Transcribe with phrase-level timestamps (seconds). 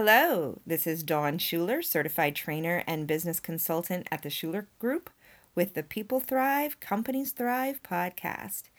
[0.00, 5.10] Hello, this is Dawn Shuler, certified trainer and business consultant at the Shuler Group
[5.56, 8.70] with the People Thrive, Companies Thrive podcast.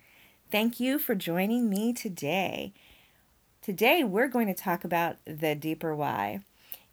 [0.49, 2.71] Thank you for joining me today.
[3.61, 6.39] Today, we're going to talk about the deeper why.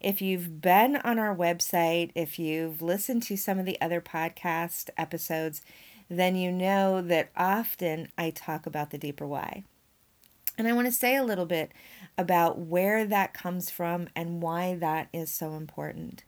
[0.01, 4.89] If you've been on our website, if you've listened to some of the other podcast
[4.97, 5.61] episodes,
[6.09, 9.63] then you know that often I talk about the deeper why.
[10.57, 11.71] And I want to say a little bit
[12.17, 16.23] about where that comes from and why that is so important.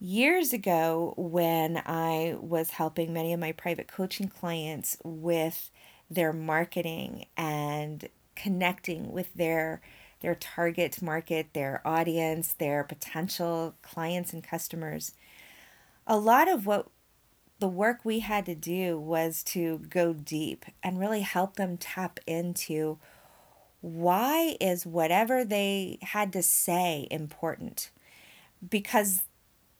[0.00, 5.70] Years ago, when I was helping many of my private coaching clients with
[6.10, 9.80] their marketing and connecting with their
[10.20, 15.12] their target market, their audience, their potential clients and customers.
[16.08, 16.88] A lot of what
[17.60, 22.18] the work we had to do was to go deep and really help them tap
[22.26, 22.98] into
[23.80, 27.90] why is whatever they had to say important?
[28.68, 29.22] Because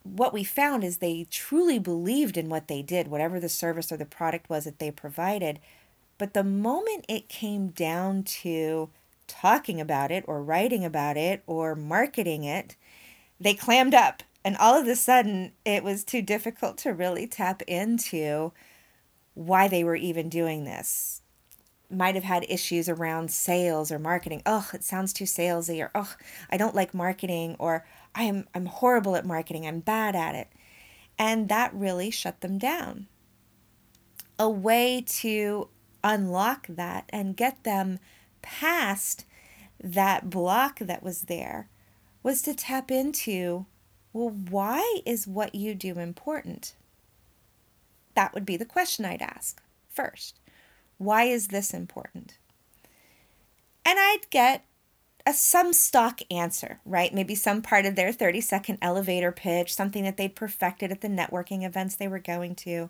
[0.03, 3.97] what we found is they truly believed in what they did, whatever the service or
[3.97, 5.59] the product was that they provided.
[6.17, 8.89] But the moment it came down to
[9.27, 12.75] talking about it or writing about it or marketing it,
[13.39, 14.23] they clammed up.
[14.43, 18.53] And all of a sudden, it was too difficult to really tap into
[19.33, 21.21] why they were even doing this
[21.89, 24.41] might have had issues around sales or marketing.
[24.45, 26.15] Oh, it sounds too salesy or oh,
[26.49, 29.65] I don't like marketing or I'm I'm horrible at marketing.
[29.65, 30.49] I'm bad at it.
[31.17, 33.07] And that really shut them down.
[34.37, 35.69] A way to
[36.03, 37.99] unlock that and get them
[38.41, 39.25] past
[39.81, 41.69] that block that was there
[42.23, 43.65] was to tap into
[44.11, 46.73] well, why is what you do important?
[48.15, 50.38] That would be the question I'd ask first.
[50.99, 52.37] Why is this important?
[53.83, 54.65] And I'd get
[55.25, 57.13] a some stock answer, right?
[57.13, 61.07] Maybe some part of their 30 second elevator pitch, something that they'd perfected at the
[61.07, 62.89] networking events they were going to.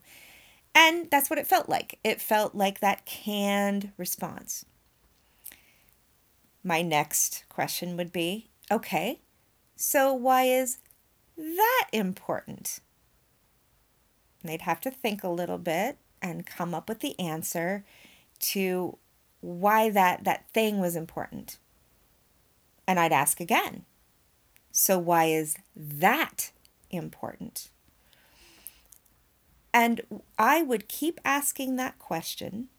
[0.73, 1.99] And that's what it felt like.
[2.03, 4.65] It felt like that canned response.
[6.63, 9.21] My next question would be okay,
[9.75, 10.79] so why is
[11.37, 12.79] that important?
[14.41, 17.83] And they'd have to think a little bit and come up with the answer
[18.39, 18.97] to
[19.41, 21.57] why that that thing was important.
[22.87, 23.85] And I'd ask again.
[24.71, 26.51] So why is that
[26.89, 27.69] important?
[29.73, 30.01] And
[30.37, 32.69] I would keep asking that question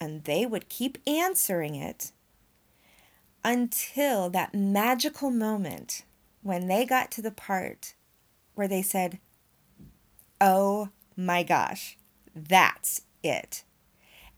[0.00, 2.12] and they would keep answering it
[3.44, 6.02] until that magical moment
[6.42, 7.94] when they got to the part
[8.54, 9.18] where they said,
[10.40, 11.96] Oh my gosh,
[12.36, 13.64] that's it.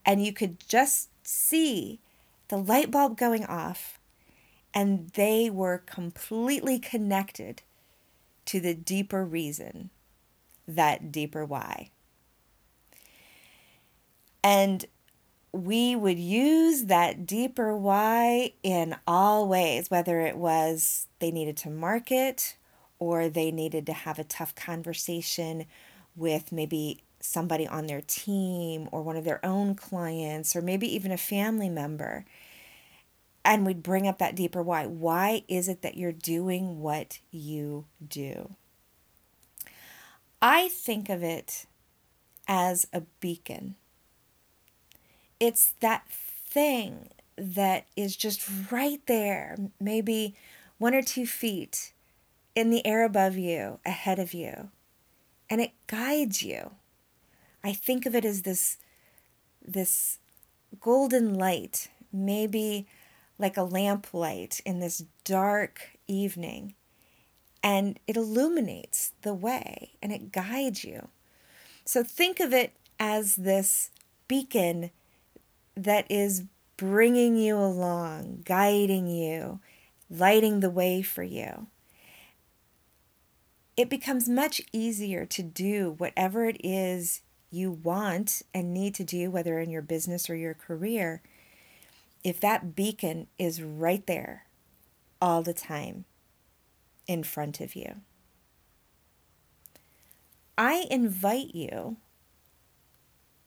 [0.07, 2.01] And you could just see
[2.49, 3.99] the light bulb going off,
[4.73, 7.63] and they were completely connected
[8.47, 9.91] to the deeper reason,
[10.67, 11.91] that deeper why.
[14.43, 14.87] And
[15.53, 21.71] we would use that deeper why in all ways, whether it was they needed to
[21.71, 22.57] market
[22.99, 25.67] or they needed to have a tough conversation
[26.17, 31.11] with maybe somebody on their team or one of their own clients or maybe even
[31.11, 32.25] a family member.
[33.45, 34.87] And we'd bring up that deeper why.
[34.87, 38.55] Why is it that you're doing what you do?
[40.41, 41.67] I think of it
[42.47, 43.75] as a beacon.
[45.41, 50.35] It's that thing that is just right there, maybe
[50.79, 51.93] one or two feet
[52.55, 54.71] in the air above you, ahead of you,
[55.49, 56.73] and it guides you.
[57.63, 58.79] I think of it as this
[59.65, 60.19] this
[60.81, 62.87] golden light, maybe
[63.39, 66.75] like a lamplight in this dark evening.
[67.63, 71.09] And it illuminates the way and it guides you.
[71.85, 73.91] So think of it as this
[74.27, 74.91] beacon
[75.77, 76.45] that is
[76.77, 79.61] bringing you along, guiding you,
[80.11, 81.67] lighting the way for you.
[83.77, 89.31] It becomes much easier to do whatever it is you want and need to do,
[89.31, 91.23] whether in your business or your career,
[92.23, 94.47] if that beacon is right there
[95.21, 96.05] all the time
[97.07, 98.01] in front of you.
[100.57, 101.97] I invite you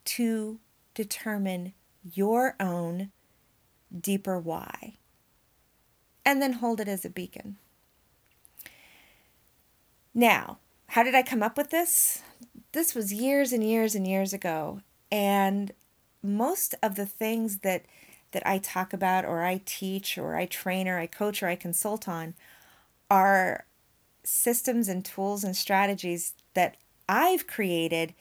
[0.06, 0.60] to
[0.94, 1.74] determine
[2.04, 3.12] your own
[4.00, 4.98] deeper why
[6.26, 7.58] and then hold it as a beacon.
[10.14, 12.22] Now, how did I come up with this?
[12.72, 14.82] This was years and years and years ago.
[15.12, 15.72] And
[16.24, 17.86] most of the things that
[18.32, 21.56] that I talk about or I teach or I train or I coach or I
[21.56, 22.34] consult on
[23.10, 23.66] are
[24.24, 26.78] systems and tools and strategies that
[27.10, 28.14] I've created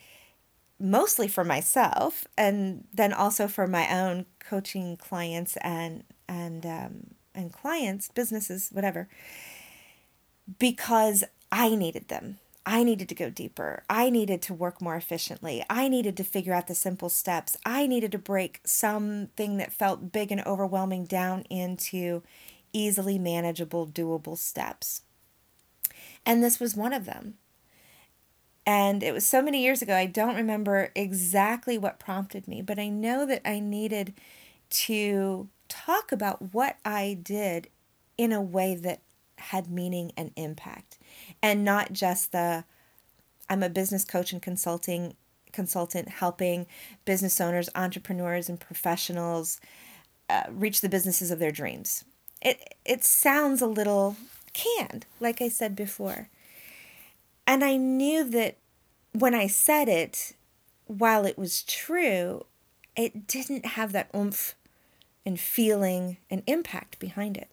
[0.80, 7.52] mostly for myself and then also for my own coaching clients and and um, and
[7.52, 9.08] clients businesses whatever
[10.58, 12.38] because I needed them.
[12.70, 13.82] I needed to go deeper.
[13.90, 15.64] I needed to work more efficiently.
[15.68, 17.56] I needed to figure out the simple steps.
[17.66, 22.22] I needed to break something that felt big and overwhelming down into
[22.72, 25.02] easily manageable, doable steps.
[26.24, 27.34] And this was one of them.
[28.64, 32.78] And it was so many years ago, I don't remember exactly what prompted me, but
[32.78, 34.14] I know that I needed
[34.86, 37.66] to talk about what I did
[38.16, 39.00] in a way that
[39.38, 40.98] had meaning and impact
[41.42, 42.64] and not just the
[43.48, 45.14] I'm a business coach and consulting
[45.52, 46.66] consultant helping
[47.04, 49.60] business owners, entrepreneurs and professionals
[50.28, 52.04] uh, reach the businesses of their dreams.
[52.40, 54.16] It it sounds a little
[54.52, 56.28] canned, like I said before.
[57.46, 58.56] And I knew that
[59.12, 60.34] when I said it,
[60.86, 62.46] while it was true,
[62.96, 64.54] it didn't have that oomph
[65.26, 67.50] and feeling and impact behind it.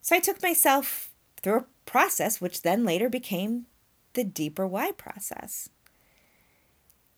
[0.00, 1.10] So I took myself
[1.40, 3.66] through a process, which then later became
[4.12, 5.70] the deeper why process.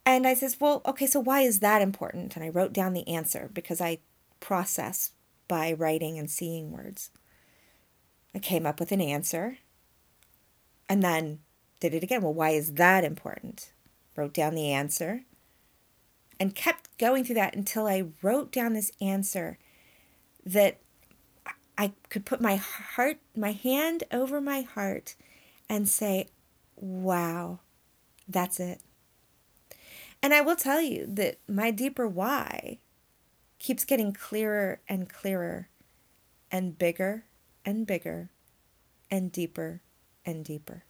[0.07, 2.37] And I says, well, okay, so why is that important?
[2.37, 3.99] And I wrote down the answer because I
[4.41, 5.13] process
[5.49, 7.11] by writing and seeing words.
[8.35, 9.59] I came up with an answer
[10.89, 11.41] and then
[11.81, 12.23] did it again.
[12.23, 13.73] Well, why is that important?
[14.17, 15.25] Wrote down the answer
[16.41, 19.59] and kept going through that until I wrote down this answer
[20.45, 20.81] that
[21.79, 25.15] I could put my heart, my hand over my heart
[25.69, 26.27] and say,
[26.75, 27.61] wow,
[28.27, 28.81] that's it.
[30.21, 32.79] And I will tell you that my deeper why
[33.61, 35.69] keeps getting clearer and clearer
[36.51, 37.25] and bigger
[37.65, 38.31] and bigger
[39.09, 39.81] and deeper
[40.27, 40.83] and deeper.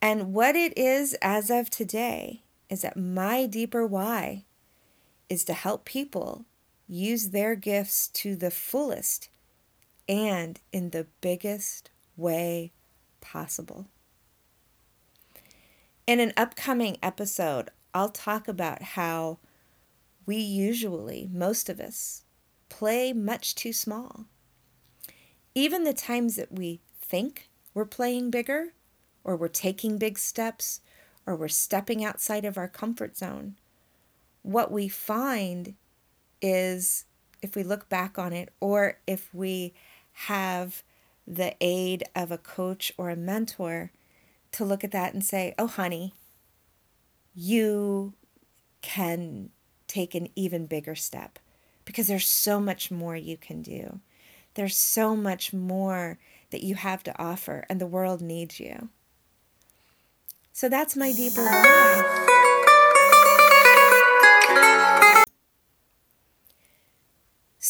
[0.00, 4.44] And what it is as of today is that my deeper why
[5.28, 6.44] is to help people
[6.86, 9.28] use their gifts to the fullest
[10.08, 12.72] and in the biggest way
[13.20, 13.86] possible.
[16.06, 19.38] In an upcoming episode, I'll talk about how
[20.26, 22.24] we usually, most of us,
[22.68, 24.26] play much too small.
[25.54, 28.74] Even the times that we think we're playing bigger,
[29.22, 30.80] or we're taking big steps,
[31.26, 33.56] or we're stepping outside of our comfort zone,
[34.42, 35.74] what we find
[36.44, 37.06] is
[37.40, 39.72] if we look back on it, or if we
[40.12, 40.82] have
[41.26, 43.90] the aid of a coach or a mentor
[44.52, 46.12] to look at that and say, oh, honey,
[47.34, 48.12] you
[48.82, 49.48] can
[49.88, 51.38] take an even bigger step
[51.86, 54.00] because there's so much more you can do.
[54.52, 56.18] There's so much more
[56.50, 58.90] that you have to offer, and the world needs you.
[60.52, 62.23] So that's my deeper why.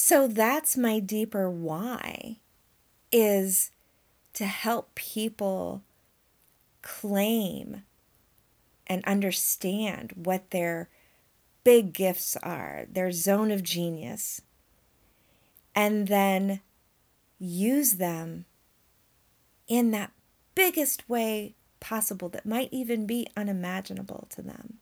[0.06, 2.37] So that's my deeper why
[3.11, 3.71] is
[4.35, 5.82] to help people
[6.82, 7.84] claim
[8.87, 10.91] and understand what their
[11.65, 14.43] big gifts are, their zone of genius,
[15.75, 16.61] and then
[17.39, 18.44] use them
[19.67, 20.13] in that
[20.55, 24.81] biggest way possible that might even be unimaginable to them.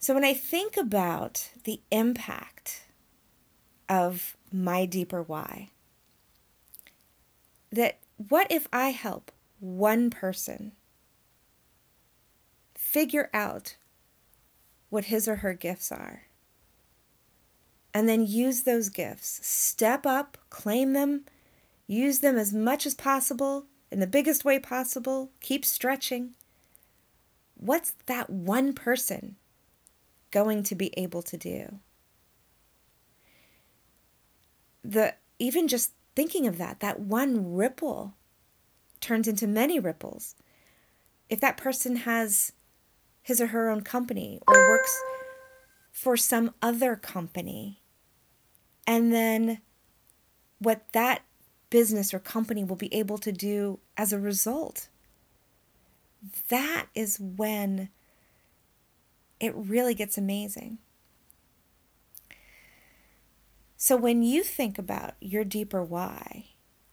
[0.00, 2.82] So when I think about the impact
[3.88, 5.70] of my deeper why,
[7.72, 10.72] that what if I help one person
[12.76, 13.76] figure out
[14.88, 16.22] what his or her gifts are?
[17.92, 21.24] And then use those gifts, step up, claim them,
[21.88, 26.34] use them as much as possible in the biggest way possible, keep stretching.
[27.56, 29.36] What's that one person
[30.30, 31.80] going to be able to do?
[34.84, 38.14] The even just thinking of that, that one ripple
[39.00, 40.34] turns into many ripples.
[41.28, 42.52] If that person has
[43.22, 45.00] his or her own company or works
[45.92, 47.82] for some other company,
[48.86, 49.60] and then
[50.58, 51.22] what that
[51.70, 54.88] business or company will be able to do as a result.
[56.48, 57.90] That is when
[59.40, 60.78] it really gets amazing.
[63.76, 66.46] So, when you think about your deeper why,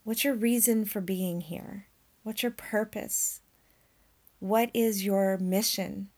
[0.04, 1.88] what's your reason for being here?
[2.24, 3.42] What's your purpose?
[4.40, 6.10] What is your mission?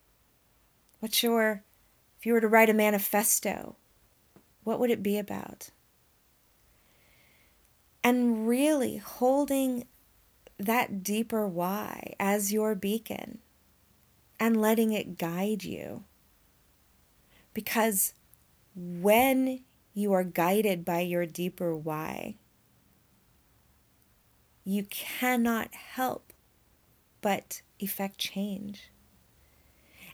[1.00, 1.64] What's your,
[2.18, 3.78] if you were to write a manifesto,
[4.64, 5.70] what would it be about?
[8.08, 9.86] and really holding
[10.58, 13.40] that deeper why as your beacon
[14.40, 16.06] and letting it guide you.
[17.58, 18.14] Because
[18.76, 19.62] when
[19.96, 22.36] you are guided by your deeper why,
[24.64, 26.34] you cannot help
[27.20, 28.92] but effect change.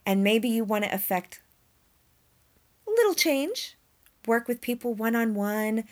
[0.05, 1.41] And maybe you want to affect
[2.87, 3.77] little change,
[4.25, 5.83] work with people one on one,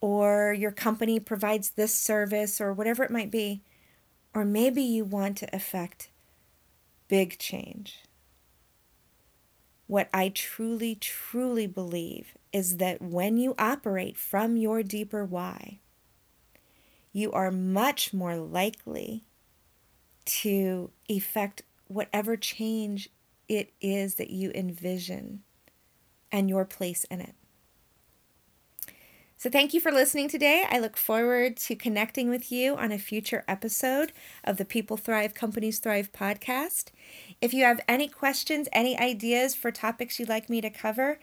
[0.00, 3.60] or your company provides this service, or whatever it might be.
[4.32, 6.08] Or maybe you want to affect
[7.08, 7.98] big change.
[9.86, 15.80] What I truly, truly believe is that when you operate from your deeper why,
[17.12, 19.24] you are much more likely
[20.24, 23.10] to effect whatever change
[23.48, 25.42] it is that you envision
[26.32, 27.34] and your place in it.
[29.44, 30.64] So, thank you for listening today.
[30.70, 34.10] I look forward to connecting with you on a future episode
[34.42, 36.86] of the People Thrive, Companies Thrive podcast.
[37.42, 41.18] If you have any questions, any ideas for topics you'd like me to cover,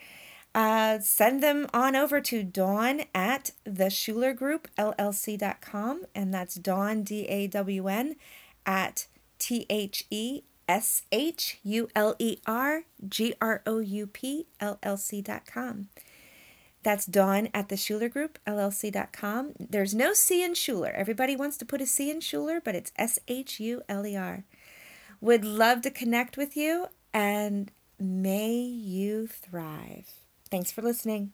[0.53, 6.03] uh, send them on over to Dawn at the Shuler Group LLC.com.
[6.13, 8.17] And that's Dawn, D A W N,
[8.67, 9.07] at
[9.39, 14.77] T H E S H U L E R G R O U P L
[14.83, 15.87] L C.com.
[16.83, 19.53] That's Dawn at the Shuler Group, LLC.com.
[19.59, 20.93] There's no C in Shuler.
[20.93, 24.15] Everybody wants to put a C in Shuler, but it's S H U L E
[24.15, 24.43] R.
[25.19, 30.09] Would love to connect with you, and may you thrive.
[30.49, 31.33] Thanks for listening.